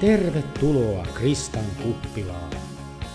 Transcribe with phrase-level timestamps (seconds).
[0.00, 2.50] Tervetuloa Kristan kuppilaan.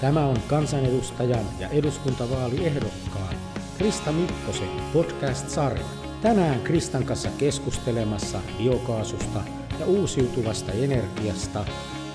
[0.01, 3.35] Tämä on kansanedustajan ja eduskuntavaaliehdokkaan
[3.77, 5.85] Krista Mikkosen podcast-sarja.
[6.21, 9.41] Tänään Kristan kanssa keskustelemassa biokaasusta
[9.79, 11.65] ja uusiutuvasta energiasta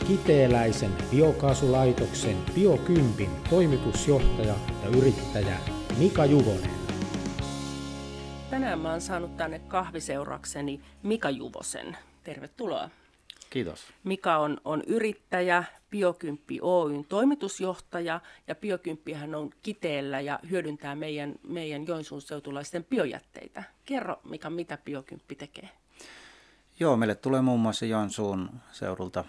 [0.06, 5.58] Kiteeläisen biokaasulaitoksen Biokympin toimitusjohtaja ja yrittäjä
[5.98, 6.70] Mika Juvonen.
[8.50, 11.96] Tänään mä oon saanut tänne kahviseurakseni Mika Juvosen.
[12.24, 12.90] Tervetuloa.
[13.50, 13.80] Kiitos.
[14.04, 21.86] Mika on, on yrittäjä, Biokymppi Oyn toimitusjohtaja ja Biokymppihän on kiteellä ja hyödyntää meidän, meidän
[21.86, 23.62] Joensuun seutulaisten biojätteitä.
[23.84, 25.68] Kerro Mika, mitä Biokymppi tekee?
[26.80, 29.24] Joo, meille tulee muun muassa Joensuun seudulta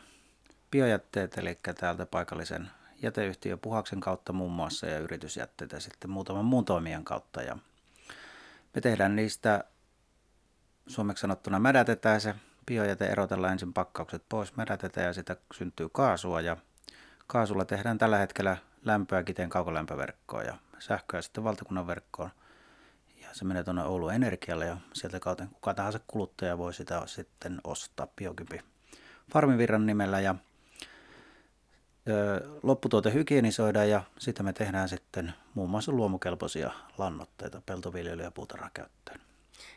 [0.72, 2.69] biojätteet, eli täältä paikallisen
[3.02, 7.41] jäteyhtiö Puhaksen kautta muun muassa ja yritysjätteitä sitten muutaman muun toimijan kautta.
[7.41, 7.58] Ja
[8.75, 9.63] me tehdään niistä
[10.88, 12.35] suomeksi sanottuna mädätetään se
[12.66, 16.58] biojäte erotellaan ensin pakkaukset pois, mädätetään ja sitä syntyy kaasua ja
[17.28, 22.30] kaasulla tehdään tällä hetkellä lämpöä kiteen kaukolämpöverkkoon ja sähköä sitten valtakunnan verkkoon.
[23.22, 27.62] Ja se menee tuonne Oulun Energialle ja sieltä kautta kuka tahansa kuluttaja voi sitä sitten
[27.64, 28.62] ostaa biokypi
[29.34, 30.36] Farmivirran nimellä ja
[32.64, 39.31] lopputuote hygienisoidaan ja sitä me tehdään sitten muun muassa luomukelpoisia lannoitteita peltoviljelyä ja puutarhakäyttöön.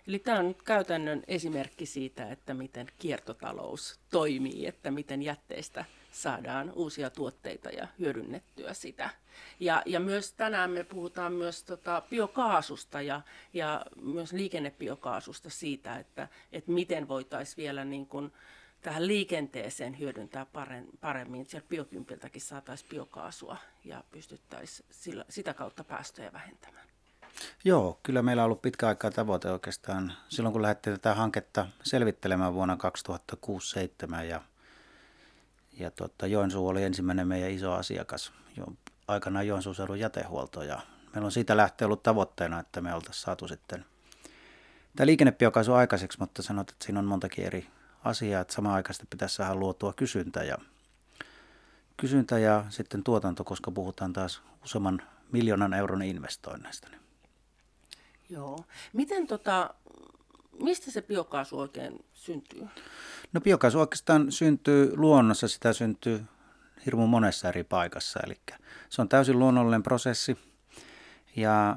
[0.09, 6.73] Eli tämä on nyt käytännön esimerkki siitä, että miten kiertotalous toimii, että miten jätteistä saadaan
[6.73, 9.11] uusia tuotteita ja hyödynnettyä sitä.
[9.61, 13.21] Ja, ja myös tänään me puhutaan myös tota biokaasusta ja,
[13.53, 18.33] ja myös liikennebiokaasusta siitä, että, että miten voitaisiin vielä niin kuin
[18.83, 20.47] tähän liikenteeseen hyödyntää
[21.01, 21.47] paremmin.
[21.47, 26.94] Sieltä biokympiltäkin saataisiin biokaasua ja pystyttäisiin sitä kautta päästöjä vähentämään.
[27.65, 30.13] Joo, kyllä meillä on ollut pitkä aikaa tavoite oikeastaan.
[30.29, 32.79] Silloin kun lähdettiin tätä hanketta selvittelemään vuonna
[34.21, 34.43] 2006-2007 ja,
[35.73, 38.33] ja tota, Joensuu oli ensimmäinen meidän iso asiakas.
[38.57, 38.67] Jo,
[39.09, 40.81] aikanaan Joensuun seudun jätehuolto ja
[41.14, 43.85] meillä on siitä lähtien ollut tavoitteena, että me oltaisiin saatu sitten
[44.97, 47.67] tämä liikennebiokaasu aikaiseksi, mutta sanot, että siinä on montakin eri
[48.05, 50.58] asiaa, että samaan aikaan pitäisi saada luotua kysyntä ja,
[51.97, 56.89] kysyntä ja sitten tuotanto, koska puhutaan taas useamman miljoonan euron investoinneista.
[56.89, 57.04] Niin
[58.34, 58.58] Joo.
[58.92, 59.74] Miten tota,
[60.62, 62.68] mistä se biokaasu oikein syntyy?
[63.33, 66.24] No biokaasu oikeastaan syntyy luonnossa, sitä syntyy
[66.86, 68.20] hirmu monessa eri paikassa.
[68.27, 68.40] Eli
[68.90, 70.39] se on täysin luonnollinen prosessi
[71.36, 71.77] ja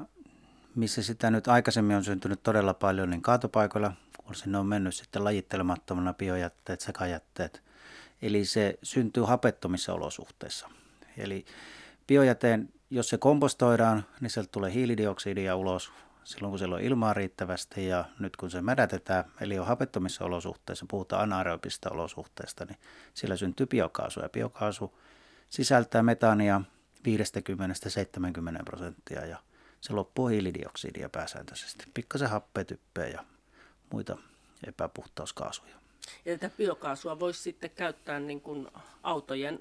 [0.74, 3.92] missä sitä nyt aikaisemmin on syntynyt todella paljon, niin kaatopaikoilla,
[4.24, 7.62] kun sinne on mennyt sitten lajittelemattomana biojätteet, sekajätteet.
[8.22, 10.68] Eli se syntyy hapettomissa olosuhteissa.
[11.16, 11.44] Eli
[12.06, 15.92] biojäteen, jos se kompostoidaan, niin sieltä tulee hiilidioksidia ulos,
[16.28, 20.86] silloin kun siellä on ilmaa riittävästi ja nyt kun se mädätetään, eli on hapettomissa olosuhteissa,
[20.88, 22.78] puhutaan anaerobista olosuhteista, niin
[23.14, 24.98] siellä syntyy biokaasu ja biokaasu
[25.50, 26.60] sisältää metaania
[26.98, 27.02] 50-70
[28.64, 29.38] prosenttia ja
[29.80, 31.84] se loppuu hiilidioksidia pääsääntöisesti.
[31.94, 33.24] Pikkasen happea, typpeä ja
[33.92, 34.18] muita
[34.66, 35.74] epäpuhtauskaasuja.
[36.24, 38.68] Ja tätä biokaasua voisi sitten käyttää niin kuin
[39.02, 39.58] autojen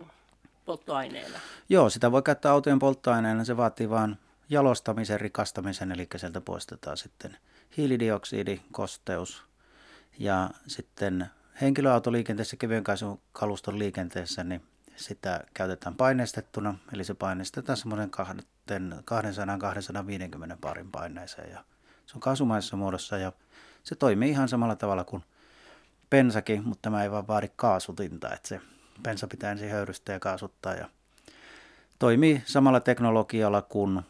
[0.66, 1.40] polttoaineena?
[1.70, 3.44] Joo, sitä voi käyttää autojen polttoaineena.
[3.44, 4.18] Se vaatii vain
[4.50, 7.38] jalostamisen, rikastamisen, eli sieltä poistetaan sitten
[7.78, 9.44] hiilidioksidi, kosteus
[10.20, 11.26] ja sitten
[11.62, 12.84] henkilöautoliikenteessä, kevyen
[13.32, 14.64] kaluston liikenteessä, niin
[14.96, 18.12] sitä käytetään paineistettuna, eli se paineistetaan semmoinen
[20.54, 21.64] 200-250 parin paineeseen ja
[22.06, 23.32] se on kaasumaisessa muodossa ja
[23.84, 25.24] se toimii ihan samalla tavalla kuin
[26.10, 28.62] pensakin, mutta tämä ei vaan vaadi kaasutinta, että se
[29.04, 30.90] pensa pitää ensin höyrystää ja kaasuttaa ja
[32.00, 34.02] toimii samalla teknologialla kuin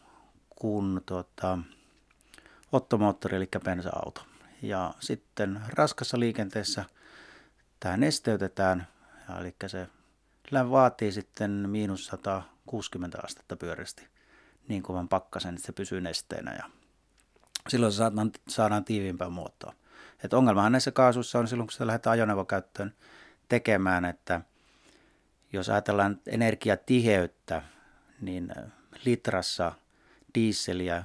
[0.58, 1.58] kuin tota,
[2.72, 4.26] ottomoottori, eli bensa-auto.
[4.62, 6.84] Ja sitten raskassa liikenteessä
[7.80, 8.86] tämä nesteytetään,
[9.40, 9.88] eli se
[10.70, 14.08] vaatii sitten miinus 160 astetta pyörästi
[14.68, 16.64] niin kovan pakkasen, että se pysyy nesteenä ja
[17.68, 19.74] silloin se saadaan, saadaan tiiviimpää muotoa.
[20.24, 22.94] Et ongelmahan näissä kaasuissa on silloin, kun sitä lähdetään ajoneuvokäyttöön
[23.48, 24.40] tekemään, että
[25.52, 27.62] jos ajatellaan energiatiheyttä,
[28.20, 28.54] niin
[29.04, 29.72] litrassa–
[30.38, 31.04] diisseliä,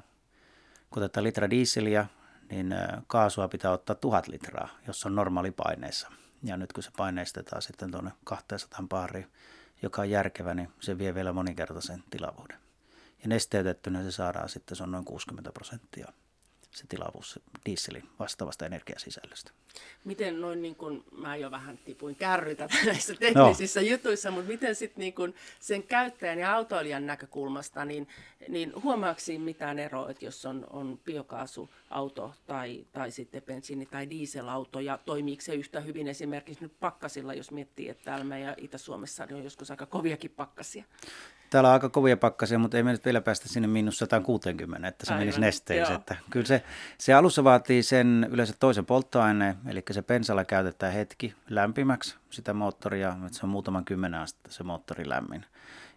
[0.89, 2.05] kun otetaan litra diisseliä,
[2.49, 2.75] niin
[3.07, 6.11] kaasua pitää ottaa tuhat litraa, jos on normaali paineessa.
[6.43, 9.27] Ja nyt kun se paineistetaan sitten tuonne 200 pariin,
[9.81, 12.57] joka on järkevä, niin se vie vielä moninkertaisen tilavuuden.
[13.23, 16.13] Ja nesteytettynä se saadaan sitten, se on noin 60 prosenttia
[16.71, 19.51] se tilavuus dieselin vastaavasta energiasisällöstä.
[20.03, 23.87] Miten noin, niin kun, mä jo vähän tipuin kärrytä näissä teknisissä no.
[23.87, 28.07] jutuissa, mutta miten sitten niin kun sen käyttäjän ja autoilijan näkökulmasta, niin,
[28.47, 34.79] niin huomaaksi mitään eroa, että jos on, on biokaasuauto tai, tai sitten bensiini- tai dieselauto,
[34.79, 39.43] ja toimiiko se yhtä hyvin esimerkiksi nyt pakkasilla, jos miettii, että täällä meidän Itä-Suomessa on
[39.43, 40.83] joskus aika koviakin pakkasia.
[41.53, 45.05] Täällä on aika kovia pakkasia, mutta ei me nyt vielä päästä sinne miinus 160, että
[45.05, 45.93] se Aivan, menisi nesteeksi.
[45.93, 46.63] Että kyllä se,
[46.97, 53.17] se alussa vaatii sen yleensä toisen polttoaineen, eli se pensalla käytetään hetki lämpimäksi sitä moottoria,
[53.25, 55.45] että se on muutaman kymmenen astetta se moottori lämmin.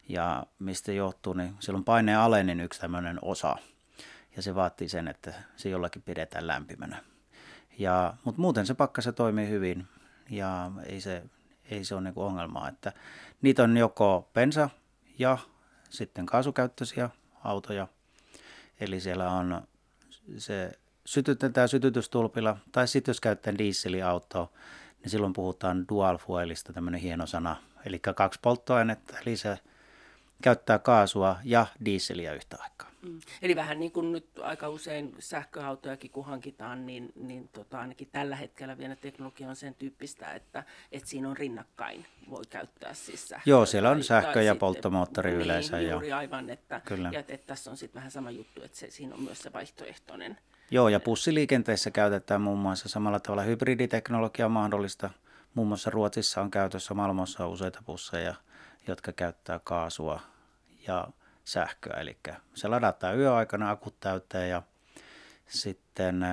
[0.08, 3.56] Ja mistä johtuu, niin silloin paineen alenin yksi tämmöinen osa,
[4.36, 7.02] ja se vaatii sen, että se jollakin pidetään lämpimänä.
[7.78, 9.86] Ja, mutta muuten se pakkase toimii hyvin,
[10.30, 11.22] ja ei se,
[11.70, 12.92] ei se ole niin ongelmaa, että
[13.42, 14.70] niitä on joko pensa
[15.18, 15.38] ja
[15.90, 17.10] sitten kaasukäyttöisiä
[17.44, 17.88] autoja.
[18.80, 19.62] Eli siellä on
[20.38, 24.50] se sytytetään sytytystulpilla, tai sitten jos käytetään dieseliautoa,
[25.02, 27.56] niin silloin puhutaan dual fuelista, tämmöinen hieno sana.
[27.84, 29.58] Eli kaksi polttoainetta, eli se
[30.42, 32.90] käyttää kaasua ja dieseliä yhtä aikaa.
[33.02, 33.20] Mm.
[33.42, 38.36] Eli vähän niin kuin nyt aika usein sähköautojakin kun hankitaan, niin, niin tota, ainakin tällä
[38.36, 43.50] hetkellä vielä teknologia on sen tyyppistä, että, että siinä on rinnakkain voi käyttää siis sähköä.
[43.50, 45.80] Joo, siellä on sähkö tai ja sitten, polttomoottori niin, yleensä.
[45.80, 46.18] Juuri ja...
[46.18, 47.10] aivan, että, Kyllä.
[47.12, 50.38] Ja, että tässä on sitten vähän sama juttu, että se, siinä on myös se vaihtoehtoinen.
[50.70, 55.10] Joo, ja bussiliikenteessä käytetään muun muassa samalla tavalla hybriditeknologiaa mahdollista.
[55.54, 58.34] Muun muassa Ruotsissa on käytössä maailmassa useita busseja,
[58.88, 60.20] jotka käyttää kaasua
[60.86, 61.08] ja
[61.44, 61.96] sähköä.
[62.00, 62.18] Eli
[62.54, 64.62] se ladataan yöaikana akut täyteen ja
[65.48, 66.24] sitten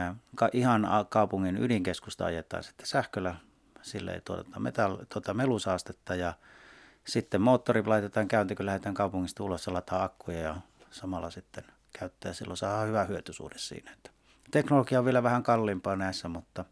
[0.53, 3.35] ihan kaupungin ydinkeskusta ajetaan sitten sähköllä,
[3.81, 6.33] sille ei tuoteta metal, tuota melusaastetta ja
[7.07, 10.55] sitten moottori laitetaan käyntiin, kun lähdetään kaupungista ulos ja lataa akkuja ja
[10.91, 11.63] samalla sitten
[11.99, 12.33] käyttää.
[12.33, 13.91] Silloin saa hyvä hyötysuhde siinä.
[13.91, 14.12] Että
[14.53, 16.65] teknologia on vielä vähän kalliimpaa näissä, mutta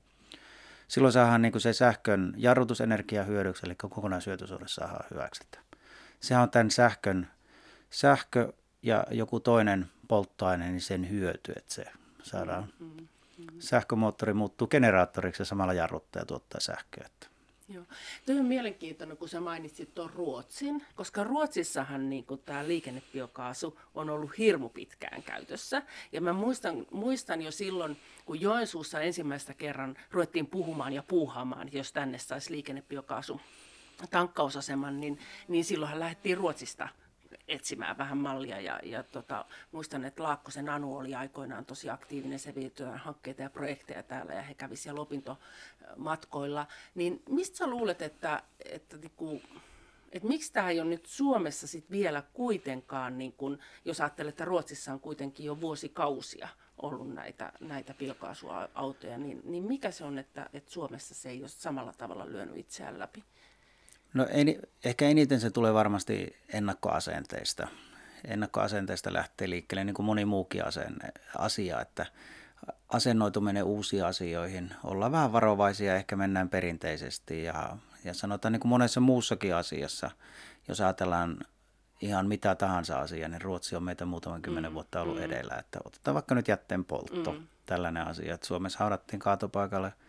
[0.87, 5.43] silloin saadaan niin kuin se sähkön jarrutusenergia hyödyksi, eli kokonaishyötysuhde saadaan hyväksi.
[6.19, 7.27] Sehän on tämän sähkön
[7.89, 11.85] sähkö ja joku toinen polttoaine, niin sen hyöty, että se
[12.23, 12.73] saadaan.
[12.79, 12.97] Mm, mm,
[13.37, 13.45] mm.
[13.59, 17.05] Sähkömoottori muuttuu generaattoriksi ja samalla jarruttaa ja tuottaa sähköä.
[17.05, 17.27] Että.
[17.73, 17.85] Joo.
[18.25, 24.37] Tuo on mielenkiintoinen, kun sä mainitsit tuon Ruotsin, koska Ruotsissahan niin tämä liikennebiokaasu on ollut
[24.37, 25.81] hirmu pitkään käytössä.
[26.11, 31.93] Ja mä muistan, muistan jo silloin, kun Joensuussa ensimmäistä kerran ruvettiin puhumaan ja puuhaamaan, jos
[31.93, 33.41] tänne saisi liikennebiokaasu
[34.09, 36.89] tankkausaseman, niin, niin silloinhan lähdettiin Ruotsista
[37.47, 38.61] etsimään vähän mallia.
[38.61, 43.41] Ja, ja tota, muistan, että Laakkosen Anu oli aikoinaan tosi aktiivinen, se vietyään tuota hankkeita
[43.41, 46.67] ja projekteja täällä ja he kävi siellä opintomatkoilla.
[46.95, 49.41] Niin mistä sä luulet, että, että niinku,
[50.11, 54.45] että miksi tämä ei ole nyt Suomessa sit vielä kuitenkaan, niin kun, jos ajattelee, että
[54.45, 56.47] Ruotsissa on kuitenkin jo vuosikausia
[56.77, 61.49] ollut näitä, näitä biokaasuautoja, niin, niin mikä se on, että, että Suomessa se ei ole
[61.49, 63.23] samalla tavalla lyönyt itseään läpi?
[64.13, 67.67] No ei, ehkä eniten se tulee varmasti ennakkoasenteista.
[68.27, 72.05] Ennakkoasenteista lähtee liikkeelle niin kuin moni muukin asenne, asia, että
[72.89, 74.73] asennoituminen uusiin asioihin.
[74.83, 80.11] Ollaan vähän varovaisia, ehkä mennään perinteisesti ja, ja sanotaan niin kuin monessa muussakin asiassa,
[80.67, 81.37] jos ajatellaan
[82.01, 85.23] ihan mitä tahansa asiaa, niin Ruotsi on meitä muutaman kymmenen mm, vuotta ollut mm.
[85.23, 85.55] edellä.
[85.55, 87.47] Että otetaan vaikka nyt jätteen poltto, mm.
[87.65, 88.33] tällainen asia.
[88.33, 89.93] Että Suomessa haudattiin kaatopaikalle–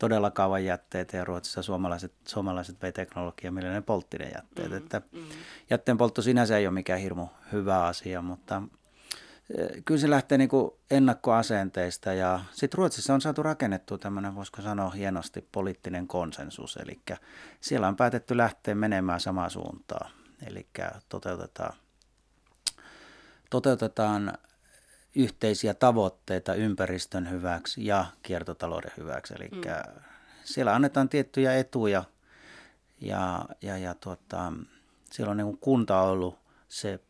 [0.00, 4.70] todella kauan jätteitä ja Ruotsissa suomalaiset, suomalaiset vei teknologiaa, millä ne poltti ne jätteet.
[4.70, 5.22] Mm, että mm.
[5.70, 8.62] Jätteen poltto sinänsä ei ole mikään hirmu hyvä asia, mutta
[9.54, 14.62] e, kyllä se lähtee niin kuin ennakkoasenteista ja sitten Ruotsissa on saatu rakennettua tämmöinen, voisiko
[14.62, 17.00] sanoa hienosti, poliittinen konsensus, eli
[17.60, 20.10] siellä on päätetty lähteä menemään samaan suuntaan,
[20.46, 20.66] eli
[21.08, 21.76] toteutetaan,
[23.50, 24.32] toteutetaan
[25.14, 29.34] yhteisiä tavoitteita ympäristön hyväksi ja kiertotalouden hyväksi.
[29.36, 29.60] Eli mm.
[30.44, 32.04] siellä annetaan tiettyjä etuja
[33.00, 34.52] ja, ja, ja tuota,
[35.12, 36.38] siellä on niin kunta ollut
[36.68, 37.00] se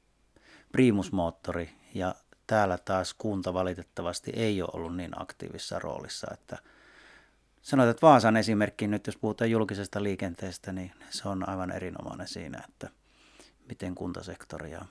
[0.73, 2.15] primusmoottori ja
[2.47, 6.59] täällä taas kunta valitettavasti ei ole ollut niin aktiivisessa roolissa, että
[7.63, 12.65] sanoit, että Vaasan esimerkki nyt, jos puhutaan julkisesta liikenteestä, niin se on aivan erinomainen siinä,
[12.69, 12.91] että
[13.69, 14.85] miten kuntasektori ja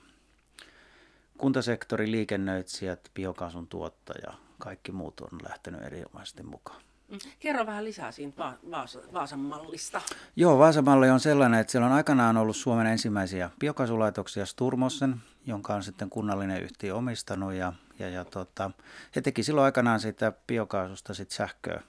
[1.40, 6.82] kuntasektori, liikennöitsijät, biokaasun tuottaja, kaikki muut on lähtenyt erinomaisesti mukaan.
[7.08, 7.18] Mm.
[7.38, 10.00] Kerro vähän lisää siitä Va- Vaasa, Vaasan mallista.
[10.36, 15.16] Joo, Vaasan malli on sellainen, että siellä on aikanaan ollut Suomen ensimmäisiä biokaasulaitoksia Sturmossen,
[15.46, 18.70] jonka on sitten kunnallinen yhtiö omistanut ja, ja, ja tota,
[19.16, 21.82] he teki silloin aikanaan siitä biokaasusta sitten sähköä,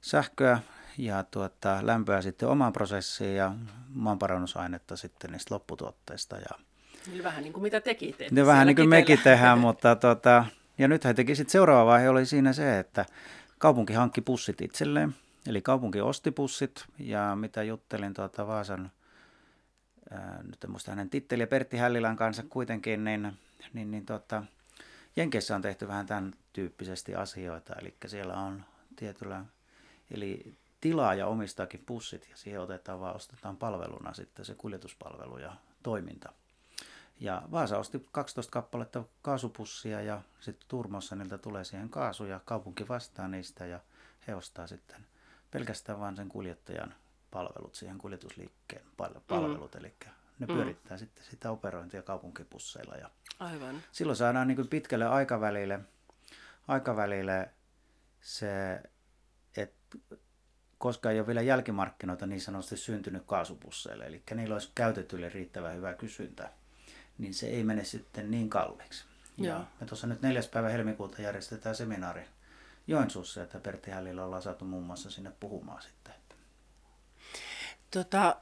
[0.00, 0.60] sähköä
[0.98, 3.54] ja tuota, lämpöä sitten omaan prosessiin ja
[3.88, 6.58] maanparannusainetta sitten niistä lopputuotteista ja
[7.06, 8.40] Niin vähän niin kuin mitä tekin teette.
[8.40, 10.44] No, vähän niin kuin mekin tehdään, mutta tota,
[10.78, 13.06] ja nyt he teki sitten seuraava vaihe oli siinä se, että
[13.58, 15.14] kaupunki hankki pussit itselleen.
[15.46, 18.90] Eli kaupunki osti pussit ja mitä juttelin tuota Vaasan,
[20.10, 23.32] ää, nyt en muista hänen titteliä, Pertti Hällilän kanssa kuitenkin, niin,
[23.72, 24.42] niin, niin tota,
[25.16, 28.64] Jenkeissä on tehty vähän tämän tyyppisesti asioita, eli siellä on
[28.96, 29.44] tietyllä,
[30.10, 36.32] eli tilaaja omistaakin pussit ja siihen otetaan vaan, ostetaan palveluna sitten se kuljetuspalvelu ja toiminta.
[37.20, 42.88] Ja Vaasa osti 12 kappaletta kaasupussia ja sitten Turmossa niiltä tulee siihen kaasu ja kaupunki
[42.88, 43.80] vastaa niistä ja
[44.28, 45.06] he ostaa sitten
[45.50, 46.94] pelkästään vain sen kuljettajan
[47.30, 48.84] palvelut siihen kuljetusliikkeen
[49.28, 49.80] palvelut, mm.
[49.80, 49.94] eli
[50.38, 50.54] ne mm.
[50.54, 50.98] pyörittää mm.
[50.98, 52.96] sitten sitä operointia kaupunkipusseilla.
[52.96, 53.82] Ja Aivan.
[53.92, 55.80] Silloin saadaan niin pitkälle aikavälille,
[56.68, 57.50] aikavälille
[58.20, 58.82] se,
[59.56, 59.98] että
[60.78, 65.94] koska ei ole vielä jälkimarkkinoita niin sanotusti syntynyt kaasupusseille, eli niillä olisi käytetylle riittävän hyvää
[65.94, 66.52] kysyntää,
[67.18, 69.04] niin se ei mene sitten niin kalliiksi.
[69.38, 72.22] Ja me tuossa nyt neljäs päivä helmikuuta järjestetään seminaari
[72.86, 76.14] Joensuussa, että Pertti Hällillä ollaan saatu muun muassa sinne puhumaan sitten.
[77.90, 78.36] Tota,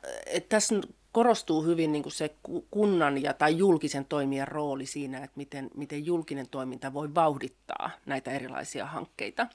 [0.48, 0.74] tässä
[1.12, 2.34] korostuu hyvin niin kuin se
[2.70, 8.30] kunnan ja, tai julkisen toimijan rooli siinä, että miten, miten julkinen toiminta voi vauhdittaa näitä
[8.30, 9.46] erilaisia hankkeita.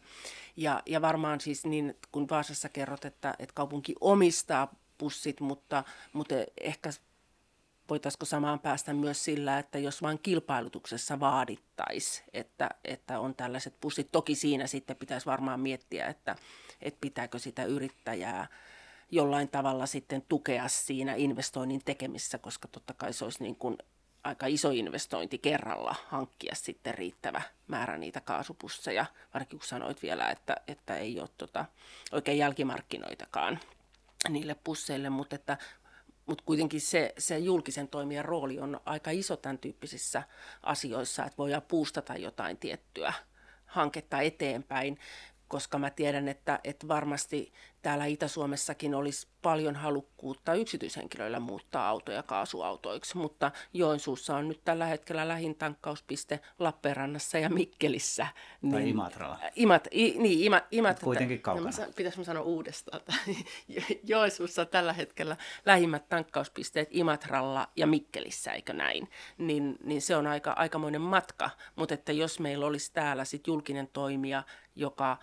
[0.57, 5.83] Ja, ja varmaan siis niin, kun Vaasassa kerrot, että, että kaupunki omistaa pussit, mutta,
[6.13, 6.89] mutta ehkä
[7.89, 14.11] voitaisiko samaan päästä myös sillä, että jos vain kilpailutuksessa vaadittaisi, että, että on tällaiset pussit.
[14.11, 16.35] Toki siinä sitten pitäisi varmaan miettiä, että,
[16.81, 18.47] että pitääkö sitä yrittäjää
[19.11, 23.77] jollain tavalla sitten tukea siinä investoinnin tekemissä, koska totta kai se olisi niin kuin
[24.23, 30.55] aika iso investointi kerralla hankkia sitten riittävä määrä niitä kaasupusseja, varsinkin kun sanoit vielä, että,
[30.67, 31.65] että ei ole tota,
[32.11, 33.59] oikein jälkimarkkinoitakaan
[34.29, 35.57] niille pusseille, mutta että
[36.29, 40.23] mutta kuitenkin se, se julkisen toimijan rooli on aika iso tämän tyyppisissä
[40.63, 43.13] asioissa, että voidaan puustata jotain tiettyä
[43.65, 44.99] hanketta eteenpäin
[45.49, 53.17] koska mä tiedän, että, että varmasti täällä Itä-Suomessakin olisi paljon halukkuutta yksityishenkilöillä muuttaa autoja kaasuautoiksi,
[53.17, 58.27] mutta Joensuussa on nyt tällä hetkellä lähin tankkauspiste Lappeenrannassa ja Mikkelissä.
[58.61, 59.39] Niin, tai Imatralla.
[59.55, 61.71] Imat, i, niin, ima, imat, Kuitenkin kaukana.
[61.79, 63.01] Mä, pitäisikö sanoa uudestaan?
[64.03, 69.09] Joensuussa tällä hetkellä lähimmät tankkauspisteet Imatralla ja Mikkelissä, eikö näin?
[69.37, 73.87] Niin, niin se on aika, aikamoinen matka, mutta että jos meillä olisi täällä sit julkinen
[73.93, 74.43] toimija,
[74.75, 75.17] joka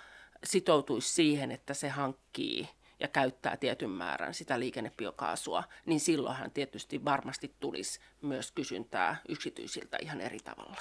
[0.47, 2.69] sitoutuisi siihen, että se hankkii
[3.00, 10.21] ja käyttää tietyn määrän sitä liikennebiokaasua, niin silloinhan tietysti varmasti tulisi myös kysyntää yksityisiltä ihan
[10.21, 10.81] eri tavalla.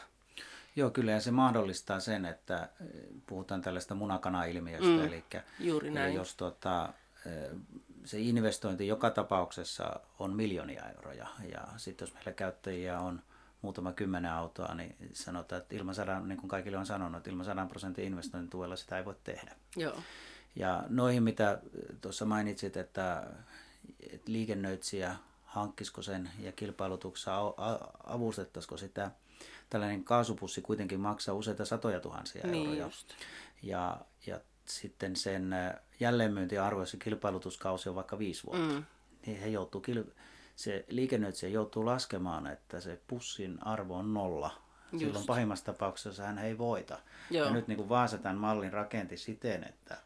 [0.76, 2.88] Joo, kyllä ja se mahdollistaa sen, että eh,
[3.28, 5.24] puhutaan tällaista munakana-ilmiöstä, mm, eli,
[5.60, 6.08] juuri näin.
[6.08, 6.94] eli jos tuota,
[8.06, 13.22] se investointi joka tapauksessa on miljoonia euroja ja sitten jos meillä käyttäjiä on–
[13.66, 17.46] muutama kymmenen autoa, niin sanotaan, että ilman sadan, niin kuin kaikille on sanonut, että ilman
[17.46, 19.56] sadan prosentin investoinnin tuella sitä ei voi tehdä.
[19.76, 19.98] Joo.
[20.56, 21.62] Ja noihin, mitä
[22.02, 23.28] tuossa mainitsit, että,
[24.12, 27.38] että liikennöitsijä hankkisiko sen ja kilpailutuksessa
[28.04, 29.12] avustettaisiko sitä,
[29.70, 32.86] tällainen kaasupussi kuitenkin maksaa useita satoja tuhansia niin euroja.
[32.86, 33.08] Just.
[33.62, 35.56] Ja, ja sitten sen
[36.00, 38.84] jälleenmyyntiarvo, jos se kilpailutuskausi on vaikka viisi vuotta, mm.
[39.26, 40.12] niin he joutuu kil-
[40.56, 44.52] se liikennöitsijä joutuu laskemaan, että se pussin arvo on nolla.
[44.92, 45.06] Just.
[45.06, 47.00] Silloin pahimmassa tapauksessa hän ei voita.
[47.32, 47.48] Joo.
[47.48, 49.98] Ja nyt niin kuin Vaasa tämän mallin rakenti siten, että,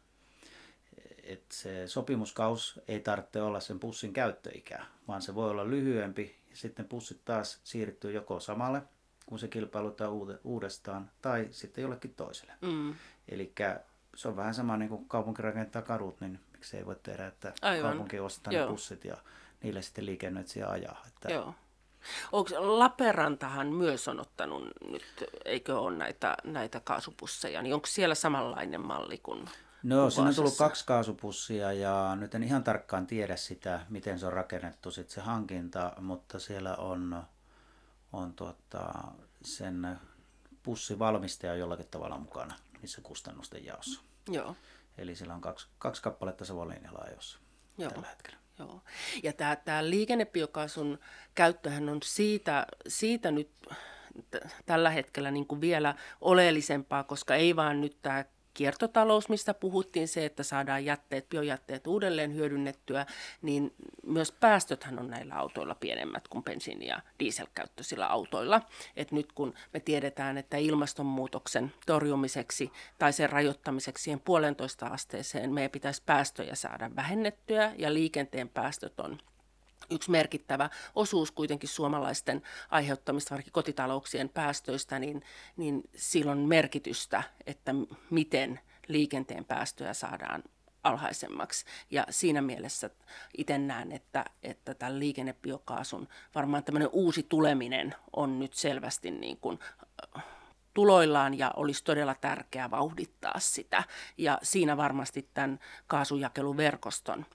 [1.22, 6.56] että se sopimuskaus ei tarvitse olla sen pussin käyttöikää, vaan se voi olla lyhyempi ja
[6.56, 8.82] sitten pussit taas siirtyy joko samalle,
[9.26, 10.12] kun se kilpailutaan
[10.44, 12.52] uudestaan, tai sitten jollekin toiselle.
[12.60, 12.94] Mm.
[13.28, 13.52] Eli
[14.16, 17.52] se on vähän sama niin kuin kaupunki rakentaa kadut, niin miksi ei voi tehdä, että
[17.62, 17.90] Aivan.
[17.90, 19.16] kaupunki ostaa ne pussit ja
[19.62, 21.04] niille sitten liikennöitsijä ajaa.
[21.06, 21.32] Että...
[21.32, 21.54] Joo.
[22.32, 28.86] Onko Lappeenrantahan myös on ottanut nyt, eikö ole näitä, näitä kaasupusseja, niin onko siellä samanlainen
[28.86, 29.48] malli kuin
[29.82, 34.26] No, siinä on tullut kaksi kaasupussia ja nyt en ihan tarkkaan tiedä sitä, miten se
[34.26, 37.22] on rakennettu sit se hankinta, mutta siellä on,
[38.12, 38.94] on tuota,
[39.44, 39.98] sen
[40.62, 44.00] pussivalmistaja jollakin tavalla mukana niissä kustannusten jaossa.
[44.28, 44.56] Joo.
[44.98, 47.38] Eli siellä on kaksi, kaksi kappaletta Savonlinnalla ajossa
[47.78, 47.90] Joo.
[47.90, 48.39] tällä hetkellä.
[48.60, 48.82] Joo.
[49.22, 50.98] Ja tämä, tämä liikennebiokaasun
[51.34, 53.50] käyttöhän on siitä, siitä nyt
[54.66, 58.24] tällä hetkellä niin kuin vielä oleellisempaa, koska ei vaan nyt tämä
[58.60, 63.06] kiertotalous, mistä puhuttiin, se, että saadaan jätteet, biojätteet uudelleen hyödynnettyä,
[63.42, 63.74] niin
[64.06, 68.62] myös päästöthän on näillä autoilla pienemmät kuin bensiini- ja dieselkäyttöisillä autoilla.
[68.96, 75.70] Et nyt kun me tiedetään, että ilmastonmuutoksen torjumiseksi tai sen rajoittamiseksi siihen puolentoista asteeseen meidän
[75.70, 79.18] pitäisi päästöjä saada vähennettyä ja liikenteen päästöt on
[79.90, 85.22] yksi merkittävä osuus kuitenkin suomalaisten aiheuttamista varsinkin kotitalouksien päästöistä, niin,
[85.56, 87.74] niin sillä on merkitystä, että
[88.10, 90.42] miten liikenteen päästöjä saadaan
[90.84, 91.64] alhaisemmaksi.
[91.90, 92.90] Ja siinä mielessä
[93.38, 99.58] itse näen, että, että tämän liikennebiokaasun varmaan tämmöinen uusi tuleminen on nyt selvästi niin kuin
[100.74, 103.84] tuloillaan ja olisi todella tärkeää vauhdittaa sitä.
[104.18, 107.26] Ja siinä varmasti tämän kaasujakeluverkoston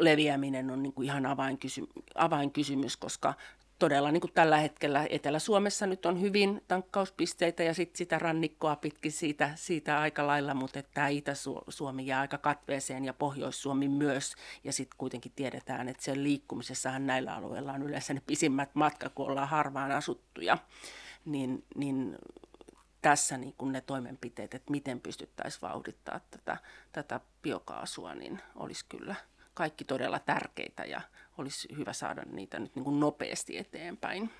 [0.00, 3.34] leviäminen on niin kuin ihan avainkysy- avainkysymys, koska
[3.80, 9.12] todella niin kuin tällä hetkellä Etelä-Suomessa nyt on hyvin tankkauspisteitä ja sit sitä rannikkoa pitkin
[9.12, 14.34] siitä, siitä aika lailla, mutta että Itä-Suomi jää aika katveeseen ja Pohjois-Suomi myös.
[14.64, 19.26] Ja sitten kuitenkin tiedetään, että sen liikkumisessahan näillä alueilla on yleensä ne pisimmät matkat, kun
[19.26, 20.58] ollaan harvaan asuttuja.
[21.24, 22.18] Niin, niin
[23.02, 26.56] tässä niin kuin ne toimenpiteet, että miten pystyttäisiin vauhdittaa tätä,
[26.92, 29.14] tätä biokaasua, niin olisi kyllä
[29.60, 31.00] kaikki todella tärkeitä ja
[31.38, 34.30] olisi hyvä saada niitä nyt niin kuin nopeasti eteenpäin.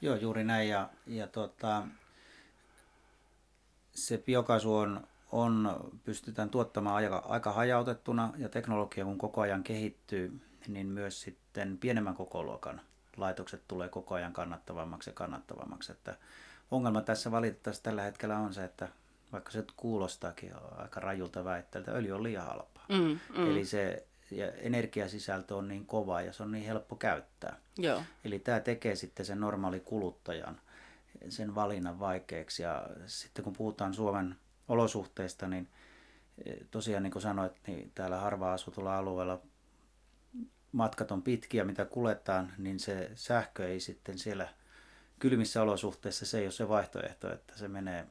[0.00, 0.68] Joo, juuri näin.
[0.68, 1.86] Ja, ja tota,
[3.94, 10.40] se biokaasu on, on, pystytään tuottamaan aika, aika hajautettuna ja teknologia kun koko ajan kehittyy,
[10.68, 12.80] niin myös sitten pienemmän kokoluokan
[13.16, 15.92] laitokset tulee koko ajan kannattavammaksi ja kannattavammaksi.
[15.92, 16.16] Että
[16.70, 18.88] ongelma tässä valitettavasti tällä hetkellä on se, että
[19.32, 22.84] vaikka se kuulostaakin aika rajulta väittää, että öljy on liian halpaa.
[22.88, 23.50] Mm, mm.
[23.50, 27.56] Eli se ja energiasisältö on niin kova ja se on niin helppo käyttää.
[27.78, 28.02] Joo.
[28.24, 30.60] Eli tämä tekee sitten sen normaali kuluttajan
[31.28, 32.62] sen valinnan vaikeaksi.
[32.62, 34.36] Ja sitten kun puhutaan Suomen
[34.68, 35.68] olosuhteista, niin
[36.44, 39.42] e, tosiaan niin kuin sanoit, niin täällä harva asutulla alueella
[40.72, 44.48] matkat on pitkiä, mitä kuljetaan, niin se sähkö ei sitten siellä
[45.18, 48.06] kylmissä olosuhteissa, se ei ole se vaihtoehto, että se menee,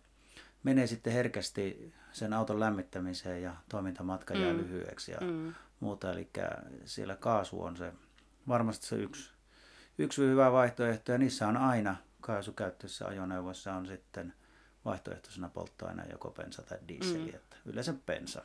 [0.64, 4.60] menee sitten herkästi sen auton lämmittämiseen ja toimintamatka jää mm.
[4.60, 5.12] lyhyeksi.
[5.12, 6.12] Ja mm muuta.
[6.12, 6.30] Eli
[6.86, 7.94] siellä kaasu on se
[8.48, 9.32] varmasti se yksi,
[9.98, 14.34] yksi hyvä vaihtoehto ja niissä on aina kaasukäyttöisissä ajoneuvoissa on sitten
[14.86, 17.36] vaihtoehtoisena polttoaineena joko bensa tai dieseli, mm.
[17.36, 18.42] että yleensä bensa.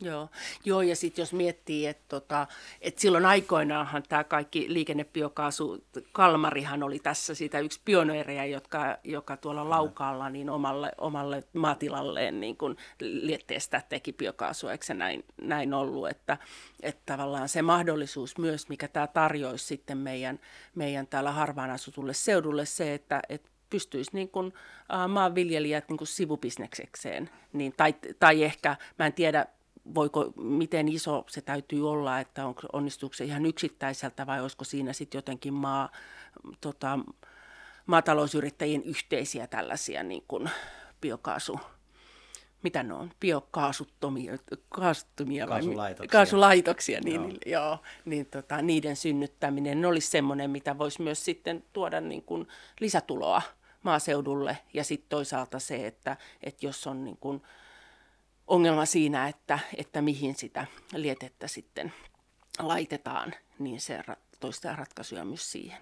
[0.00, 0.28] Joo,
[0.64, 2.46] Joo ja sitten jos miettii, että tota,
[2.80, 9.70] et silloin aikoinaanhan tämä kaikki liikennebiokaasu, Kalmarihan oli tässä sitä yksi pioneereja, jotka, joka tuolla
[9.70, 16.08] Laukaalla niin omalle, omalle maatilalleen niin kun lietteestä teki biokaasua, eikö se näin, näin ollut,
[16.08, 16.38] että,
[16.82, 20.40] että tavallaan se mahdollisuus myös, mikä tämä tarjoisi sitten meidän,
[20.74, 26.08] meidän täällä harvaan asutulle seudulle, se, että, että pystyisi niin kuin, uh, maanviljelijät niin kuin
[26.08, 29.46] sivubisneksekseen, niin, tai, tai ehkä, mä en tiedä,
[29.94, 34.92] voiko, miten iso se täytyy olla, että on, onnistuuko se ihan yksittäiseltä vai olisiko siinä
[34.92, 35.90] sitten jotenkin maa,
[36.60, 36.98] tota,
[37.86, 40.50] maatalousyrittäjien yhteisiä tällaisia niin kuin
[41.00, 41.60] biokaasu,
[42.62, 46.18] mitä ne on, biokaasuttomia, kaasuttomia kaasulaitoksia.
[46.18, 47.26] kaasulaitoksia, niin, joo.
[47.26, 52.48] Niin, joo, niin tota, niiden synnyttäminen olisi semmoinen, mitä voisi myös sitten tuoda niin kuin
[52.80, 53.42] lisätuloa
[53.82, 57.42] maaseudulle ja sitten toisaalta se, että, että jos on niin kuin,
[58.46, 61.92] ongelma siinä, että, että mihin sitä lietettä sitten
[62.58, 64.04] laitetaan, niin se
[64.40, 65.80] toistaa ratkaisuja myös siihen.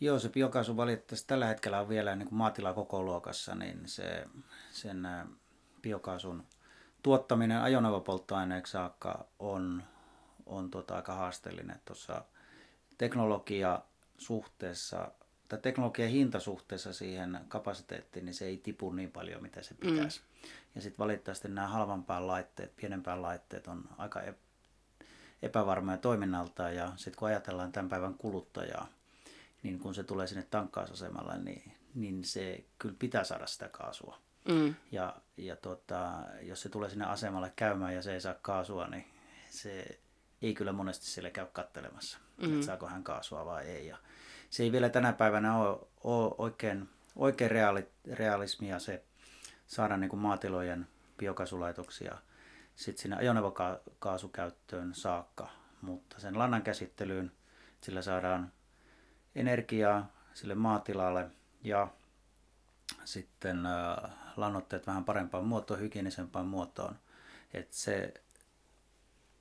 [0.00, 4.26] Joo, se biokaasu valitettavasti tällä hetkellä on vielä niin maatila koko luokassa, niin se,
[4.72, 5.08] sen
[5.82, 6.44] biokaasun
[7.02, 9.82] tuottaminen ajoneuvopolttoaineeksi saakka on,
[10.46, 11.80] on tota aika haasteellinen.
[11.84, 12.24] Tuossa
[12.98, 13.80] teknologia
[14.18, 15.10] suhteessa
[15.48, 20.20] tai teknologian hinta suhteessa siihen kapasiteettiin, niin se ei tipu niin paljon, mitä se pitäisi.
[20.20, 20.48] Mm.
[20.74, 24.22] Ja sitten valitettavasti nämä halvampään laitteet, pienempään laitteet on aika
[25.42, 26.76] epävarmoja toiminnaltaan.
[26.76, 28.88] Ja sitten kun ajatellaan tämän päivän kuluttajaa,
[29.62, 34.18] niin kun se tulee sinne tankkausasemalle, niin, niin se kyllä pitää saada sitä kaasua.
[34.48, 34.74] Mm.
[34.92, 39.04] Ja, ja tota, jos se tulee sinne asemalle käymään ja se ei saa kaasua, niin
[39.50, 39.98] se
[40.44, 42.54] ei kyllä monesti siellä käy kattelemassa, mm.
[42.54, 43.86] että saako hän kaasua vai ei.
[43.86, 43.96] Ja
[44.50, 49.04] se ei vielä tänä päivänä ole, ole oikein, oikein reaali, realismia se
[49.66, 52.18] saada niin kuin maatilojen biokasulaitoksia
[52.74, 57.32] sitten sinne ajoneuvokaasukäyttöön saakka, mutta sen lannan käsittelyyn
[57.80, 58.52] sillä saadaan
[59.34, 61.30] energiaa sille maatilalle
[61.62, 61.88] ja
[63.04, 66.98] sitten äh, lannoitteet vähän parempaan muotoon, hygienisempaan muotoon.
[67.54, 68.14] Et se,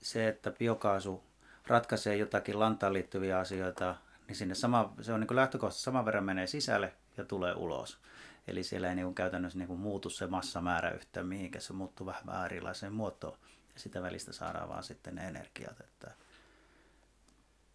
[0.04, 1.24] se, että biokaasu
[1.68, 3.96] ratkaisee jotakin lantaan liittyviä asioita,
[4.28, 8.00] niin sinne sama, se on niin lähtökohtaisesti saman verran menee sisälle ja tulee ulos.
[8.48, 12.94] Eli siellä ei niin käytännössä niin muutu se massamäärä yhtään mihinkä, se muuttuu vähän erilaiseen
[12.94, 13.38] muotoon
[13.74, 15.80] ja sitä välistä saadaan vaan sitten ne energiat.
[15.80, 16.12] Että...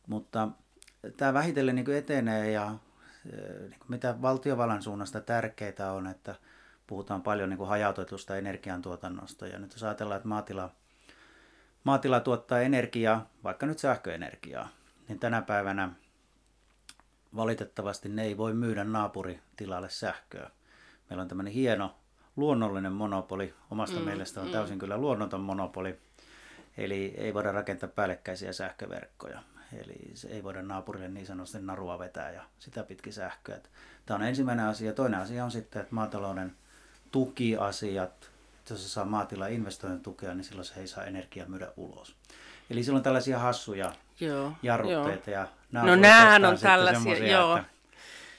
[0.07, 0.49] Mutta
[1.17, 2.75] tämä vähitellen niin etenee ja
[3.61, 6.35] niin mitä valtiovallan suunnasta tärkeää on, että
[6.87, 10.71] puhutaan paljon niin hajautetusta energiantuotannosta ja nyt jos ajatellaan, että maatila,
[11.89, 14.69] maatila tuottaa energiaa, vaikka nyt sähköenergiaa,
[15.09, 15.91] niin tänä päivänä
[17.37, 20.51] valitettavasti ne ei voi myydä naapuritilalle sähköä.
[21.11, 21.95] Meillä on tämmöinen hieno
[22.37, 23.55] luonnollinen monopoli.
[23.71, 24.53] Omasta mm, mielestä on mm.
[24.53, 25.99] täysin kyllä luonnoton monopoli.
[26.77, 29.43] Eli ei voida rakentaa päällekkäisiä sähköverkkoja.
[29.73, 33.59] Eli se ei voida naapurille niin sanotusti narua vetää ja sitä pitkin sähköä.
[34.07, 34.93] Tämä on ensimmäinen asia.
[34.93, 36.57] Toinen asia on sitten, että maatalouden
[37.11, 38.31] tukiasiat,
[38.71, 42.17] jos se saa maatila investoinnin tukea, niin silloin se ei saa energiaa myydä ulos.
[42.71, 45.31] Eli silloin tällaisia hassuja joo, jarrutteita.
[45.31, 45.41] Joo.
[45.41, 47.57] Ja nämä no nämähän on tällaisia, joo.
[47.57, 47.71] Että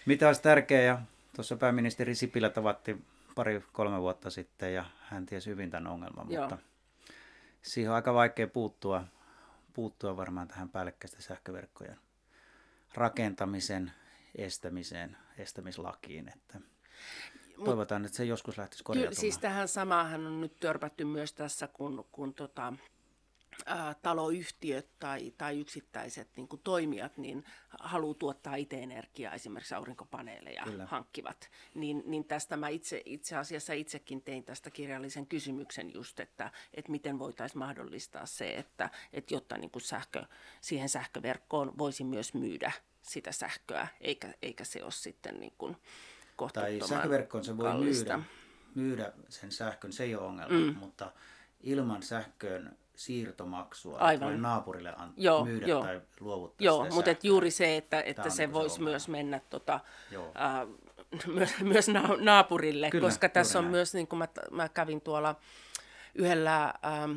[0.05, 1.01] mitä olisi tärkeää, ja
[1.35, 2.97] tuossa pääministeri Sipilä tavatti
[3.35, 6.43] pari-kolme vuotta sitten, ja hän tiesi hyvin tämän ongelman, joo.
[6.43, 6.57] mutta
[7.61, 9.03] siihen on aika vaikea puuttua,
[9.73, 11.97] puuttua varmaan tähän päällekkäisten sähköverkkojen
[12.93, 13.91] rakentamisen
[14.35, 16.29] estämiseen, estämislakiin.
[16.29, 16.59] Että
[17.65, 19.21] toivotaan, että se joskus lähtisi korjautumaan.
[19.21, 22.73] Siis tähän samaahan on nyt törpätty myös tässä, kun, kun tota,
[23.65, 27.45] ää, taloyhtiöt tai, tai yksittäiset niin kuin toimijat niin
[27.79, 30.85] haluaa tuottaa itse energiaa, esimerkiksi aurinkopaneeleja Kyllä.
[30.85, 31.49] hankkivat.
[31.73, 36.91] Niin, niin tästä mä itse, itse asiassa itsekin tein tästä kirjallisen kysymyksen just, että, että
[36.91, 40.25] miten voitaisiin mahdollistaa se, että, että jotta niin kuin sähkö,
[40.61, 45.77] siihen sähköverkkoon voisi myös myydä sitä sähköä, eikä, eikä se ole sitten niin kuin
[46.47, 48.19] Tai sähköverkkoon se voi myydä,
[48.75, 50.75] myydä sen sähkön, se ei ole ongelma, mm.
[50.79, 51.11] mutta
[51.61, 54.41] ilman sähköön siirtomaksua Aivan.
[54.41, 55.83] naapurille an- joo, myydä joo.
[55.83, 59.79] tai luovuttaa Joo, mutta et juuri se, että, että se voisi se myös mennä tota,
[60.15, 60.67] äh,
[61.35, 63.71] myös, myös na- naapurille, Kyllä, koska tässä on näin.
[63.71, 65.35] myös, niin kuin mä, mä kävin tuolla
[66.15, 66.73] yhdellä...
[66.85, 67.11] Ähm,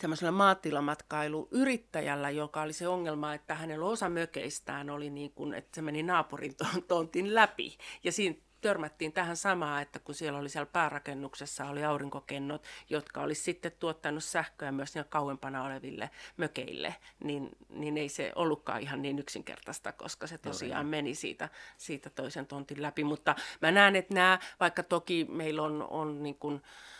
[0.00, 5.82] tämmöisellä maatilamatkailuyrittäjällä, joka oli se ongelma, että hänellä osa mökeistään oli niin kuin, että se
[5.82, 6.54] meni naapurin
[6.88, 7.78] tontin läpi.
[8.04, 13.42] Ja siinä törmättiin tähän samaan, että kun siellä oli siellä päärakennuksessa oli aurinkokennot, jotka olisi
[13.42, 19.92] sitten tuottanut sähköä myös kauempana oleville mökeille, niin, niin ei se ollutkaan ihan niin yksinkertaista,
[19.92, 23.04] koska se tosiaan meni siitä, siitä toisen tontin läpi.
[23.04, 26.97] Mutta mä näen, että nämä, vaikka toki meillä on, on niin kuin, äh,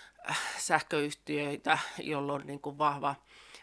[0.58, 3.14] sähköyhtiöitä, joilla on niin kuin vahva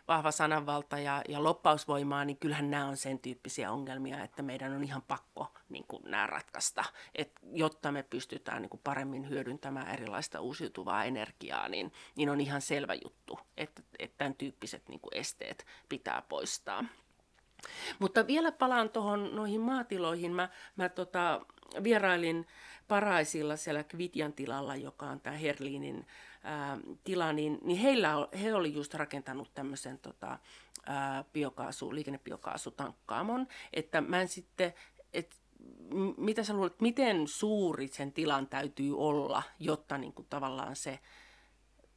[0.07, 4.83] vahva sananvalta ja, ja loppausvoimaa, niin kyllähän nämä on sen tyyppisiä ongelmia, että meidän on
[4.83, 6.83] ihan pakko niin kuin nämä ratkaista,
[7.15, 12.61] Et jotta me pystytään niin kuin paremmin hyödyntämään erilaista uusiutuvaa energiaa, niin, niin on ihan
[12.61, 16.85] selvä juttu, että, että tämän tyyppiset niin kuin esteet pitää poistaa.
[17.99, 20.31] Mutta vielä palaan tuohon noihin maatiloihin.
[20.31, 21.45] Mä, mä tota,
[21.83, 22.47] vierailin
[22.87, 26.07] Paraisilla siellä Kvitjan tilalla, joka on tämä Herliinin
[27.03, 30.39] tila, niin, niin heillä, he oli just rakentanut tämmöisen tota,
[30.85, 34.73] ää, biokaasu, liikennebiokaasutankkaamon, että mä en sitten,
[35.13, 35.35] et,
[36.17, 40.99] mitä sä luulet, miten suuri sen tilan täytyy olla, jotta niin kuin tavallaan se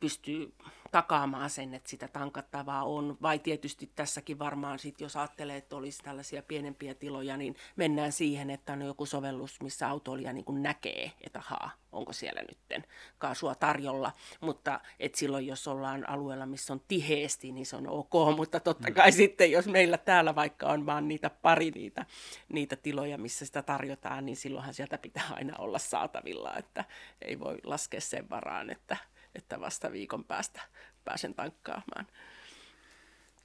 [0.00, 0.54] pystyy
[0.90, 3.16] takaamaan sen, että sitä tankattavaa on.
[3.22, 8.50] Vai tietysti tässäkin varmaan sit, jos ajattelee, että olisi tällaisia pienempiä tiloja, niin mennään siihen,
[8.50, 12.84] että on joku sovellus, missä autoilija niin kuin näkee, että haa, onko siellä nytten
[13.18, 14.12] kaasua tarjolla.
[14.40, 18.12] Mutta et silloin, jos ollaan alueella, missä on tiheesti, niin se on ok.
[18.36, 19.14] Mutta totta kai mm.
[19.14, 22.06] sitten, jos meillä täällä vaikka on vaan niitä pari niitä,
[22.48, 26.84] niitä tiloja, missä sitä tarjotaan, niin silloinhan sieltä pitää aina olla saatavilla, että
[27.22, 28.96] ei voi laskea sen varaan, että
[29.38, 30.62] että vasta viikon päästä
[31.04, 32.06] pääsen tankkaamaan.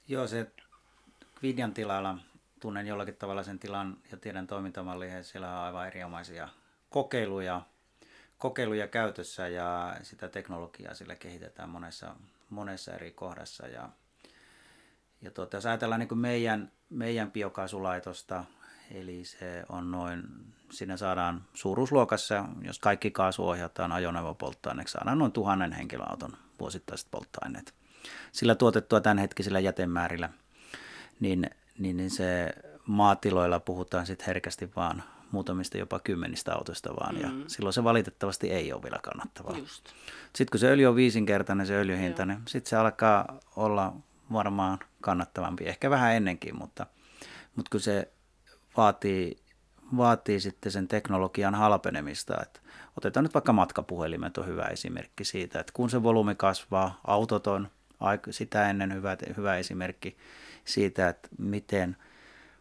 [0.08, 0.46] Joo, se
[1.34, 2.18] Kvidjan tilalla
[2.60, 5.22] tunnen jollakin tavalla sen tilan ja tiedän toimintamallia.
[5.22, 6.48] Siellä on aivan erinomaisia
[6.90, 7.62] kokeiluja,
[8.38, 12.16] kokeiluja käytössä ja sitä teknologiaa sillä kehitetään monessa,
[12.50, 13.66] monessa eri kohdassa.
[13.66, 13.88] Ja,
[15.22, 18.44] ja tuota, jos ajatellaan niin meidän, meidän biokaasulaitosta,
[18.90, 20.22] eli se on noin,
[20.70, 27.74] siinä saadaan suuruusluokassa, jos kaikki kaasu ohjataan ajoneuvopolttoaineeksi, saadaan noin tuhannen henkilöauton vuosittaiset polttoaineet.
[28.32, 30.28] Sillä tuotettua tämänhetkisillä jätemäärillä,
[31.20, 32.54] niin, niin, niin se
[32.86, 37.20] maatiloilla puhutaan sitten herkästi vaan muutamista jopa kymmenistä autoista vaan, mm.
[37.20, 39.56] ja silloin se valitettavasti ei ole vielä kannattavaa.
[40.22, 43.96] Sitten kun se öljy on viisinkertainen, se öljyhintainen, sitten se alkaa olla
[44.32, 46.86] varmaan kannattavampi, ehkä vähän ennenkin, mutta,
[47.56, 48.12] mutta kun se
[48.76, 49.36] vaatii,
[49.96, 52.42] vaatii sitten sen teknologian halpenemista.
[52.42, 52.60] Että
[52.96, 57.68] otetaan nyt vaikka matkapuhelimet on hyvä esimerkki siitä, että kun se volyymi kasvaa, autot on
[58.30, 60.16] sitä ennen hyvä, hyvä esimerkki
[60.64, 61.96] siitä, että miten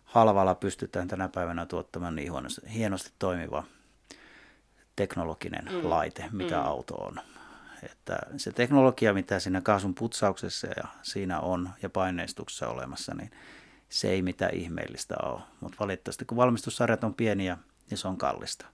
[0.04, 3.64] halvalla pystytään tänä päivänä tuottamaan niin hienosti, hienosti toimiva
[4.96, 5.90] teknologinen mm.
[5.90, 6.66] laite, mikä mm.
[6.66, 7.20] auto on.
[7.84, 13.32] Että se teknologia, mitä siinä kaasun putsauksessa ja siinä on ja paineistuksessa olemassa, niin
[13.94, 15.42] se ei mitään ihmeellistä ole.
[15.60, 17.58] Mutta valitettavasti kun valmistussarjat on pieniä,
[17.90, 18.66] niin se on kallista.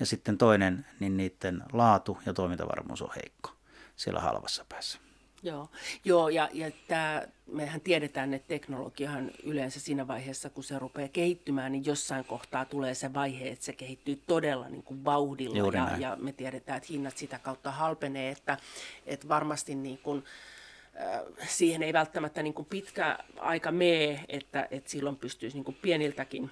[0.00, 3.50] Ja sitten toinen, niin niiden laatu ja toimintavarmuus on heikko
[3.96, 4.98] siellä halvassa päässä.
[5.42, 5.70] Joo,
[6.04, 11.72] Joo ja, ja tämä mehän tiedetään, että teknologiahan yleensä siinä vaiheessa, kun se rupeaa kehittymään,
[11.72, 16.16] niin jossain kohtaa tulee se vaihe, että se kehittyy todella niin kuin vauhdilla ja, ja
[16.16, 18.56] me tiedetään, että hinnat sitä kautta halpenee, että,
[19.06, 20.24] että varmasti niin kuin,
[21.48, 26.50] siihen ei välttämättä niin kuin pitkä aika mene, että, että silloin pystyisi niin kuin pieniltäkin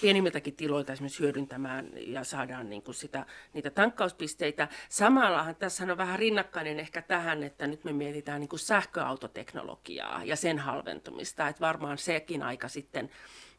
[0.00, 4.68] pienimmiltäkin tiloilta esimerkiksi hyödyntämään ja saadaan niin kuin sitä, niitä tankkauspisteitä.
[4.88, 10.36] Samallahan tässä on vähän rinnakkainen ehkä tähän, että nyt me mietitään niin kuin sähköautoteknologiaa ja
[10.36, 13.10] sen halventumista, että varmaan sekin aika sitten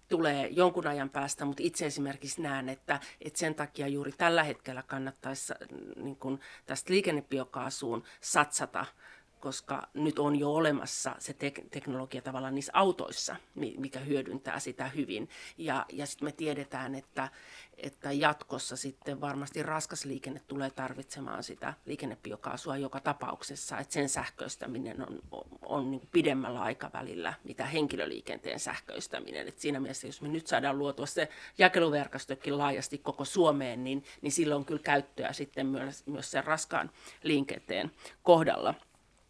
[0.09, 4.83] tulee jonkun ajan päästä, mutta itse esimerkiksi näen, että, että sen takia juuri tällä hetkellä
[4.83, 5.53] kannattaisi
[5.95, 8.85] niin kuin tästä liikennebiokaasuun satsata
[9.39, 15.29] koska nyt on jo olemassa se te- teknologia tavallaan niissä autoissa, mikä hyödyntää sitä hyvin.
[15.57, 17.29] Ja, ja sitten me tiedetään, että,
[17.77, 25.01] että jatkossa sitten varmasti raskas liikenne tulee tarvitsemaan sitä liikennebiokaasua joka tapauksessa, että sen sähköistäminen
[25.01, 29.47] on, on, on niin pidemmällä aikavälillä, mitä henkilöliikenteen sähköistäminen.
[29.47, 34.31] Et siinä mielessä, jos me nyt saadaan luotua se jakeluverkostokin laajasti koko Suomeen, niin, niin
[34.31, 36.91] silloin on kyllä käyttöä sitten myös, myös sen raskaan
[37.23, 37.91] liikenteen
[38.23, 38.73] kohdalla.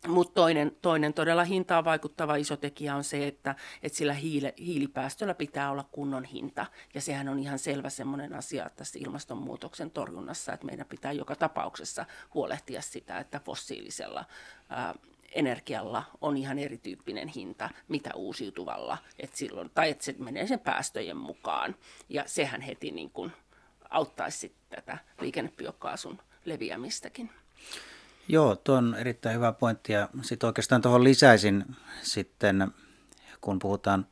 [0.07, 5.33] Mutta toinen, toinen todella hintaan vaikuttava iso tekijä on se, että, että sillä hiile, hiilipäästöllä
[5.33, 6.65] pitää olla kunnon hinta.
[6.93, 12.05] Ja sehän on ihan selvä semmoinen asia tässä ilmastonmuutoksen torjunnassa, että meidän pitää joka tapauksessa
[12.33, 14.25] huolehtia sitä, että fossiilisella
[14.69, 14.95] ää,
[15.31, 21.17] energialla on ihan erityyppinen hinta, mitä uusiutuvalla, että silloin, tai että se menee sen päästöjen
[21.17, 21.75] mukaan.
[22.09, 23.31] Ja sehän heti niin kuin
[23.89, 27.29] auttaisi tätä liikennebiokaasun leviämistäkin.
[28.27, 31.65] Joo, tuo on erittäin hyvä pointti ja sitten oikeastaan tuohon lisäisin
[32.01, 32.71] sitten,
[33.41, 34.05] kun puhutaan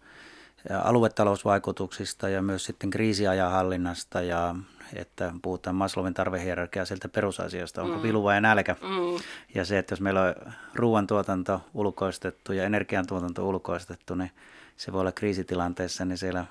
[0.84, 4.56] aluetalousvaikutuksista ja myös sitten kriisiajan hallinnasta ja
[4.94, 8.04] että puhutaan Maslowin tarvehierarkia sieltä perusasiasta, onko mm.
[8.04, 8.76] viluva ja nälkä.
[8.82, 9.20] Mm.
[9.56, 14.32] Ja se, että jos meillä on ruoantuotanto ulkoistettu ja energiantuotanto ulkoistettu, niin
[14.78, 16.46] se voi olla kriisitilanteessa, niin siellä,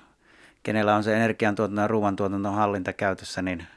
[0.63, 3.67] kenellä on se energiantuotanto ja ruoantuotanto hallinta käytössä, niin,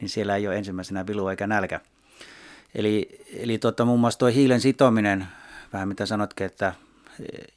[0.00, 1.80] niin siellä ei ole ensimmäisenä vilu eikä nälkä.
[2.74, 5.26] Eli, eli tuota, muun muassa tuo hiilen sitominen,
[5.72, 6.72] vähän mitä sanotkin, että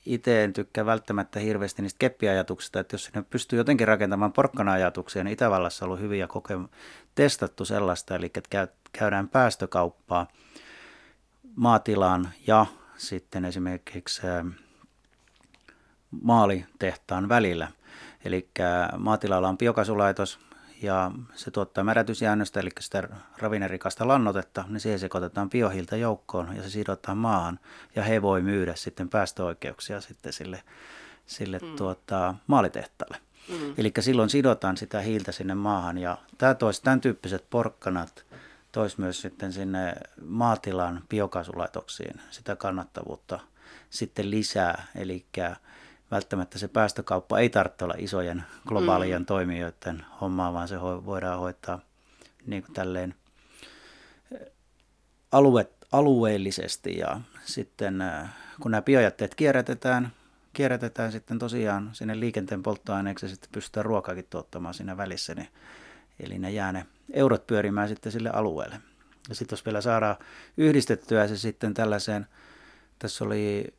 [0.05, 5.33] itse en tykkää välttämättä hirveästi niistä keppiajatuksista, että jos sinne pystyy jotenkin rakentamaan porkkana-ajatuksia, niin
[5.33, 6.77] Itävallassa on ollut hyviä kokemuksia,
[7.15, 10.27] testattu sellaista, eli että käydään päästökauppaa
[11.55, 12.65] maatilaan ja
[12.97, 14.21] sitten esimerkiksi
[16.21, 17.67] maalitehtaan välillä.
[18.25, 18.49] Eli
[18.97, 20.39] maatilalla on biokasulaitos,
[20.81, 26.69] ja se tuottaa märätysjäännöstä, eli sitä ravinerikasta lannotetta, niin siihen sekoitetaan biohiiltä joukkoon ja se
[26.69, 27.59] sidotaan maahan
[27.95, 30.63] ja he voi myydä sitten päästöoikeuksia sitten sille,
[31.25, 31.75] sille mm.
[31.75, 33.17] tuota, maalitehtaalle.
[33.49, 33.73] Mm.
[33.77, 38.25] Eli silloin sidotaan sitä hiiltä sinne maahan ja tämä toisi tämän tyyppiset porkkanat
[38.71, 39.93] toisi myös sitten sinne
[40.25, 43.39] maatilan biokaasulaitoksiin sitä kannattavuutta
[43.89, 45.25] sitten lisää, eli
[46.15, 49.25] välttämättä se päästökauppa ei tarvitse olla isojen globaalien mm.
[49.25, 51.79] toimijoiden hommaa, vaan se voidaan hoitaa
[52.45, 53.15] niin kuin tälleen
[55.31, 58.03] alue, alueellisesti ja sitten
[58.59, 60.11] kun nämä biojätteet kierrätetään,
[60.53, 65.47] kierrätetään sitten tosiaan sinne liikenteen polttoaineeksi ja sitten pystytään ruokaakin tuottamaan siinä välissä, niin,
[66.19, 68.81] eli ne jää ne eurot pyörimään sitten sille alueelle.
[69.29, 70.15] Ja sitten jos vielä saadaan
[70.57, 72.27] yhdistettyä se sitten tällaiseen,
[72.99, 73.73] tässä oli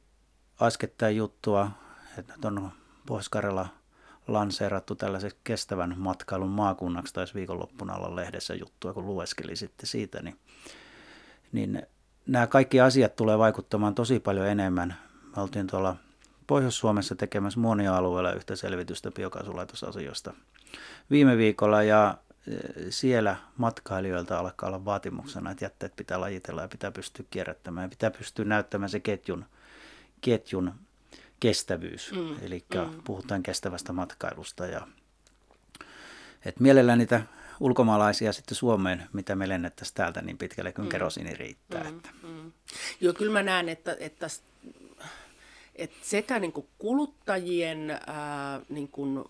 [0.63, 1.71] äskettäin juttua
[2.19, 2.73] että on
[3.07, 3.69] Pohjois-Karjala
[4.29, 10.39] lanseerattu tällaiseksi kestävän matkailun maakunnaksi, taisi viikonloppuna olla lehdessä juttua, kun lueskeli sitten siitä, niin,
[11.53, 11.83] niin
[12.27, 14.97] nämä kaikki asiat tulee vaikuttamaan tosi paljon enemmän.
[15.37, 15.97] Me oltiin tuolla
[16.47, 20.35] Pohjois-Suomessa tekemässä monia alueella yhtä selvitystä biokaasulaitosasioista
[21.11, 22.51] viime viikolla ja e,
[22.91, 28.11] siellä matkailijoilta alkaa olla vaatimuksena, että jätteet pitää lajitella ja pitää pystyä kierrättämään ja pitää
[28.11, 29.45] pystyä näyttämään se ketjun,
[30.21, 30.73] ketjun
[31.41, 32.13] kestävyys.
[32.13, 32.37] Mm.
[32.43, 33.03] Eli mm.
[33.05, 34.67] puhutaan kestävästä matkailusta.
[34.67, 34.87] Ja,
[36.45, 37.23] et mielellään niitä
[37.61, 40.91] ulkomaalaisia sitten Suomeen, mitä me lennettäisiin täältä niin pitkälle kuin mm.
[40.91, 41.83] kerosini riittää.
[41.83, 41.89] Mm.
[41.89, 42.09] Että.
[42.23, 42.53] Mm.
[43.01, 44.27] Joo, kyllä mä näen, että, että,
[45.75, 49.25] että sekä niin kuin kuluttajien ää, niin kuin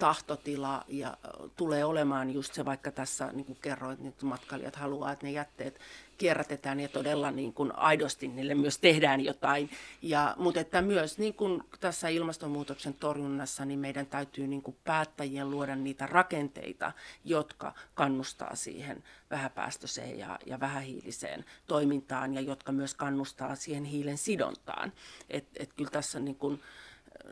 [0.00, 1.16] tahtotila ja
[1.56, 5.80] tulee olemaan just se, vaikka tässä niin kuin kerroit, että matkailijat haluaa, että ne jätteet
[6.18, 9.70] kierrätetään ja todella niin kuin aidosti niille myös tehdään jotain.
[10.02, 15.50] Ja, mutta että myös niin kuin tässä ilmastonmuutoksen torjunnassa niin meidän täytyy niin kuin päättäjien
[15.50, 16.92] luoda niitä rakenteita,
[17.24, 24.92] jotka kannustaa siihen vähäpäästöiseen ja, ja vähähiiliseen toimintaan ja jotka myös kannustaa siihen hiilen sidontaan.
[25.30, 26.60] Et, et kyllä tässä niin kuin,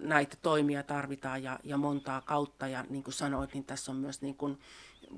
[0.01, 2.69] näitä toimia tarvitaan ja, ja montaa kautta.
[2.69, 4.59] Ja niin kuin sanoit, niin tässä on myös niin kuin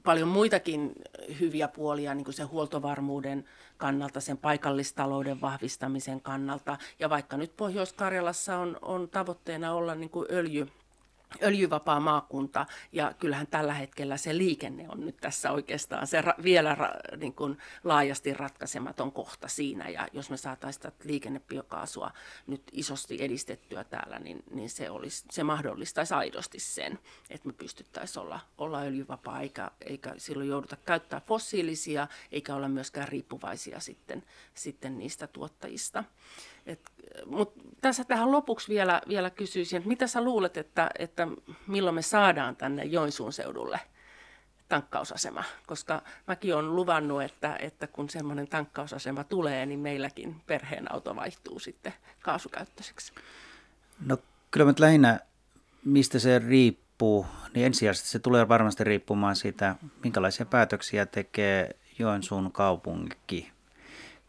[0.03, 0.93] paljon muitakin
[1.41, 3.45] hyviä puolia niin kuin sen huoltovarmuuden
[3.77, 6.79] kannalta, sen paikallistalouden vahvistamisen kannalta.
[6.99, 10.69] Ja vaikka nyt Pohjois-Karjalassa on, on tavoitteena olla niin kuin öljy,
[11.43, 16.75] öljyvapaa maakunta ja kyllähän tällä hetkellä se liikenne on nyt tässä oikeastaan se ra- vielä
[16.75, 22.11] ra- niin kuin laajasti ratkaisematon kohta siinä ja jos me saataisiin liikennebiokaasua
[22.47, 26.99] nyt isosti edistettyä täällä, niin, niin se, olisi, se mahdollistaisi aidosti sen,
[27.31, 33.09] että me pystyttäisiin olla, olla öljyvapaa eikä, eikä silloin jouduta käyttää fossiilisia eikä olla myöskään
[33.09, 34.23] riippuvaisia sitten,
[34.55, 36.05] sitten niistä tuottajista.
[37.27, 41.29] Mutta tässä tähän lopuksi vielä, vielä kysyisin, että mitä sä luulet, että, että
[41.67, 43.81] milloin me saadaan tänne Joensuun seudulle
[44.69, 45.45] tankkausasema?
[45.67, 51.59] Koska mäkin olen luvannut, että, että kun semmoinen tankkausasema tulee, niin meilläkin perheen auto vaihtuu
[51.59, 53.13] sitten kaasukäyttöiseksi.
[54.07, 54.19] No
[54.51, 55.21] kyllä nyt lähinnä,
[55.85, 63.53] mistä se riippuu, niin ensisijaisesti se tulee varmasti riippumaan siitä, minkälaisia päätöksiä tekee Joensuun kaupunki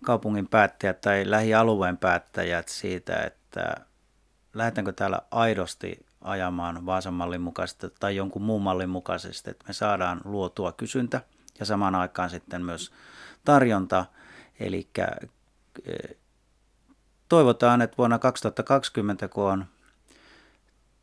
[0.05, 3.75] kaupungin päättäjät tai lähialueen päättäjät siitä, että
[4.53, 10.21] lähdetäänkö täällä aidosti ajamaan Vaasan mallin mukaisesti tai jonkun muun mallin mukaisesti, että me saadaan
[10.23, 11.21] luotua kysyntä
[11.59, 12.91] ja samaan aikaan sitten myös
[13.45, 14.05] tarjonta.
[14.59, 16.17] Eli eh,
[17.29, 19.65] toivotaan, että vuonna 2020, kun on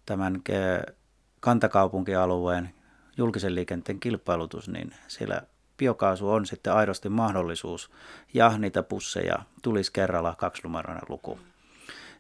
[0.07, 0.95] tämän eh,
[1.41, 2.75] kantakaupunkialueen
[3.17, 5.43] julkisen liikenteen kilpailutus, niin siellä
[5.79, 7.91] biokaasu on sitten aidosti mahdollisuus
[8.35, 11.39] ja niitä pusseja tulisi kerralla kaksinumeroinen luku.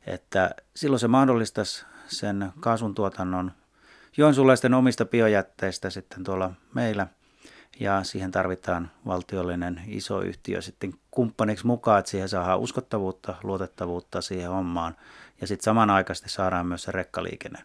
[0.06, 3.52] Että silloin se mahdollistaisi sen kaasun tuotannon
[4.16, 7.06] joensulaisten omista biojätteistä sitten tuolla meillä
[7.80, 14.50] ja siihen tarvitaan valtiollinen iso yhtiö sitten kumppaniksi mukaan, että siihen saadaan uskottavuutta, luotettavuutta siihen
[14.50, 14.96] hommaan
[15.40, 17.58] ja sitten samanaikaisesti saadaan myös se rekkaliikenne,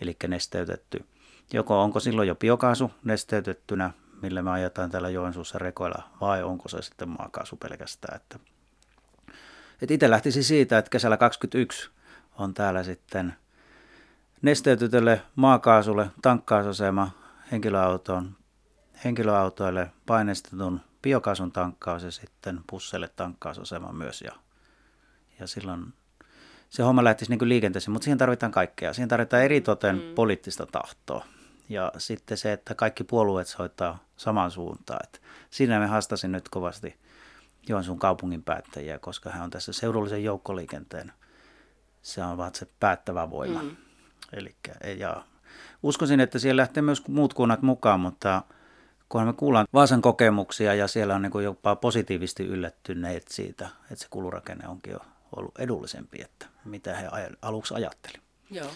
[0.00, 1.04] eli nesteytetty.
[1.52, 3.90] Joko onko silloin jo biokaasu nesteytettynä
[4.24, 8.16] millä me ajetaan täällä Joensuussa rekoilla, vai onko se sitten maakaasu pelkästään.
[8.16, 8.38] Että,
[9.82, 11.90] että itse lähtisi siitä, että kesällä 2021
[12.38, 13.34] on täällä sitten
[14.42, 17.10] nesteytytölle maakaasulle tankkausasema
[17.52, 18.36] henkilöautoon,
[19.04, 24.22] henkilöautoille painestetun biokaasun tankkaus ja sitten pusseille tankkausasema myös.
[24.22, 24.32] Ja,
[25.40, 25.92] ja silloin
[26.70, 28.92] se homma lähtisi niin liikenteeseen, mutta siihen tarvitaan kaikkea.
[28.92, 30.14] Siihen tarvitaan eritoten mm.
[30.14, 31.24] poliittista tahtoa
[31.68, 35.00] ja sitten se, että kaikki puolueet soittaa samaan suuntaan.
[35.04, 35.18] Että
[35.50, 36.96] siinä me haastasin nyt kovasti
[37.68, 41.12] Joensuun kaupungin päättäjiä, koska hän on tässä seudullisen joukkoliikenteen,
[42.02, 43.62] se on vaan se päättävä voima.
[43.62, 43.76] Mm.
[44.32, 45.24] Elikkä, ja
[45.82, 48.42] uskoisin, että siellä lähtee myös muut kunnat mukaan, mutta
[49.08, 54.06] kunhan me kuullaan Vaasan kokemuksia ja siellä on niin jopa positiivisesti yllättyneet siitä, että se
[54.10, 54.98] kulurakenne onkin jo
[55.36, 57.08] ollut edullisempi, että mitä he
[57.42, 58.18] aluksi ajatteli.
[58.50, 58.70] Joo.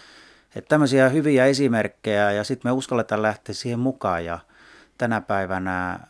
[0.54, 4.24] Että tämmöisiä hyviä esimerkkejä ja sitten me uskalletaan lähteä siihen mukaan.
[4.24, 4.38] Ja
[4.98, 6.00] tänä päivänä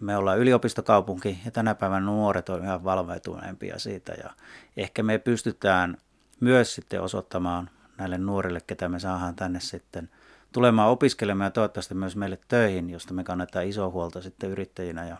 [0.00, 4.12] me ollaan yliopistokaupunki ja tänä päivänä nuoret on ihan valveutuneempia siitä.
[4.12, 4.30] Ja
[4.76, 5.96] ehkä me pystytään
[6.40, 10.10] myös sitten osoittamaan näille nuorille, ketä me saadaan tänne sitten
[10.52, 15.16] tulemaan opiskelemaan ja toivottavasti myös meille töihin, josta me kannetaan iso huolta sitten yrittäjinä ja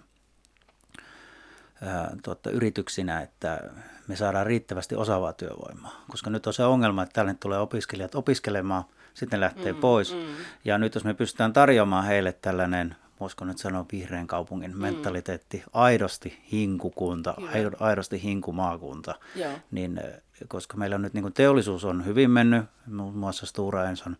[2.22, 3.60] tuota, yrityksinä, että
[4.08, 6.04] me saadaan riittävästi osaavaa työvoimaa.
[6.08, 10.14] Koska nyt on se ongelma, että tänne tulee opiskelijat opiskelemaan, sitten lähtee mm, pois.
[10.14, 10.20] Mm.
[10.64, 14.80] Ja nyt jos me pystytään tarjoamaan heille tällainen, voisiko nyt sanoa vihreän kaupungin mm.
[14.80, 17.76] mentaliteetti, aidosti hinkukunta, Kyllä.
[17.80, 19.52] aidosti hinkumaakunta, Joo.
[19.70, 20.00] niin
[20.48, 24.16] koska meillä on nyt niin teollisuus on hyvin mennyt, muun muassa Stura Enson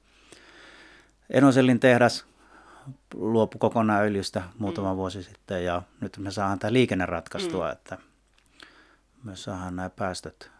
[1.30, 2.24] Enosellin tehdas
[3.14, 4.96] luopu kokonaan öljystä muutama mm.
[4.96, 7.72] vuosi sitten ja nyt me saadaan tämä liikenne ratkaistua, mm.
[7.72, 7.98] että
[9.24, 10.50] me saadaan nämä päästöt,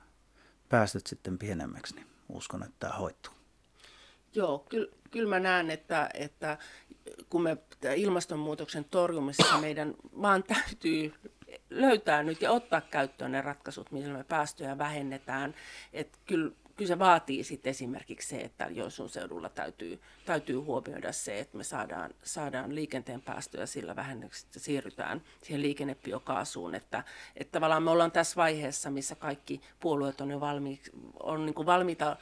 [0.69, 3.33] päästöt sitten pienemmäksi, niin uskon, että tämä hoituu.
[4.35, 6.59] Joo, kyllä, kyllä mä näen, että, että
[7.31, 7.57] kun me
[7.97, 11.15] ilmastonmuutoksen torjumisessa meidän vaan täytyy
[11.71, 15.55] löytää nyt ja ottaa käyttöön ne ratkaisut, millä me päästöjä vähennetään.
[15.93, 21.39] Että kyllä kyllä se vaatii sitten esimerkiksi se, että Joensuun seudulla täytyy, täytyy huomioida se,
[21.39, 27.05] että me saadaan, saadaan liikenteen päästöjä sillä vähennyksestä, siirrytään siihen liikennebiokaasuun, että,
[27.37, 30.81] että tavallaan me ollaan tässä vaiheessa, missä kaikki puolueet on jo valmi,
[31.21, 32.17] on niin kuin valmiita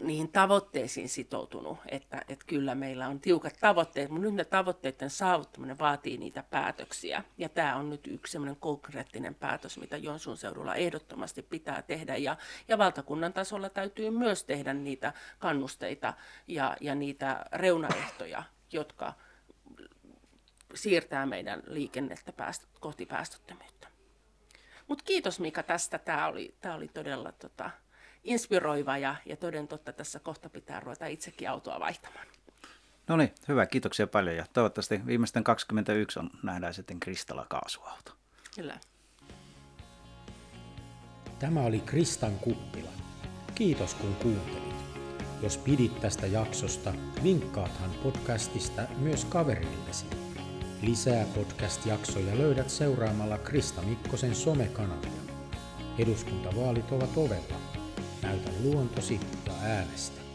[0.00, 5.78] niihin tavoitteisiin sitoutunut, että, että kyllä meillä on tiukat tavoitteet, mutta nyt ne tavoitteiden saavuttaminen
[5.78, 7.24] vaatii niitä päätöksiä.
[7.38, 12.16] Ja tämä on nyt yksi sellainen konkreettinen päätös, mitä Jonsun seudulla ehdottomasti pitää tehdä.
[12.16, 12.36] Ja,
[12.68, 16.14] ja valtakunnan tasolla täytyy myös tehdä niitä kannusteita
[16.46, 19.12] ja, ja niitä reunaehtoja, jotka
[20.74, 23.88] siirtää meidän liikennettä päästö, kohti päästöttömyyttä.
[24.88, 25.98] Mutta kiitos Mika tästä.
[25.98, 27.70] Tämä oli, tämä oli todella tota,
[28.26, 32.26] inspiroiva ja, ja toden totta tässä kohta pitää ruveta itsekin autoa vaihtamaan.
[33.08, 33.66] No niin, hyvä.
[33.66, 38.12] Kiitoksia paljon ja toivottavasti viimeisten 21 on nähdään sitten Kristalla kaasuauto.
[38.54, 38.78] Kyllä.
[41.38, 42.90] Tämä oli Kristan kuppila.
[43.54, 44.76] Kiitos kun kuuntelit.
[45.42, 50.06] Jos pidit tästä jaksosta, vinkkaathan podcastista myös kaverillesi.
[50.82, 55.10] Lisää podcast-jaksoja löydät seuraamalla Krista Mikkosen somekanavia.
[55.98, 57.75] Eduskuntavaalit ovat ovella.
[58.22, 60.25] Näytä luontosi ja äänestä.